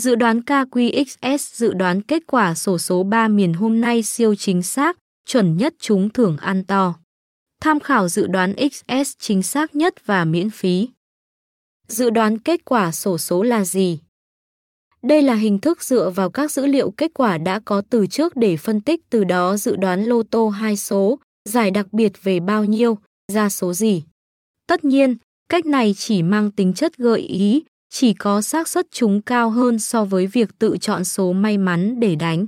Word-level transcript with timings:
Dự 0.00 0.14
đoán 0.14 0.40
KQXS 0.40 1.38
dự 1.52 1.72
đoán 1.74 2.02
kết 2.02 2.22
quả 2.26 2.54
sổ 2.54 2.78
số 2.78 3.02
3 3.02 3.28
miền 3.28 3.52
hôm 3.52 3.80
nay 3.80 4.02
siêu 4.02 4.34
chính 4.34 4.62
xác, 4.62 4.98
chuẩn 5.26 5.56
nhất 5.56 5.74
chúng 5.78 6.10
thưởng 6.10 6.36
ăn 6.36 6.64
to. 6.64 6.94
Tham 7.60 7.80
khảo 7.80 8.08
dự 8.08 8.26
đoán 8.26 8.54
XS 8.72 9.12
chính 9.18 9.42
xác 9.42 9.74
nhất 9.74 10.06
và 10.06 10.24
miễn 10.24 10.50
phí. 10.50 10.88
Dự 11.88 12.10
đoán 12.10 12.38
kết 12.38 12.64
quả 12.64 12.92
sổ 12.92 13.18
số 13.18 13.42
là 13.42 13.64
gì? 13.64 13.98
Đây 15.02 15.22
là 15.22 15.34
hình 15.34 15.58
thức 15.58 15.82
dựa 15.82 16.10
vào 16.10 16.30
các 16.30 16.50
dữ 16.50 16.66
liệu 16.66 16.90
kết 16.90 17.10
quả 17.14 17.38
đã 17.38 17.60
có 17.64 17.82
từ 17.90 18.06
trước 18.06 18.36
để 18.36 18.56
phân 18.56 18.80
tích 18.80 19.00
từ 19.10 19.24
đó 19.24 19.56
dự 19.56 19.76
đoán 19.76 20.04
lô 20.04 20.22
tô 20.22 20.48
hai 20.48 20.76
số, 20.76 21.18
giải 21.44 21.70
đặc 21.70 21.92
biệt 21.92 22.12
về 22.22 22.40
bao 22.40 22.64
nhiêu, 22.64 22.98
ra 23.32 23.48
số 23.48 23.72
gì. 23.72 24.04
Tất 24.66 24.84
nhiên, 24.84 25.16
cách 25.48 25.66
này 25.66 25.94
chỉ 25.96 26.22
mang 26.22 26.50
tính 26.50 26.74
chất 26.74 26.96
gợi 26.96 27.20
ý, 27.20 27.62
chỉ 27.90 28.12
có 28.14 28.40
xác 28.40 28.68
suất 28.68 28.86
chúng 28.90 29.22
cao 29.22 29.50
hơn 29.50 29.78
so 29.78 30.04
với 30.04 30.26
việc 30.26 30.58
tự 30.58 30.76
chọn 30.80 31.04
số 31.04 31.32
may 31.32 31.58
mắn 31.58 32.00
để 32.00 32.16
đánh. 32.16 32.46